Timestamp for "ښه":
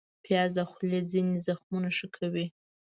1.97-2.07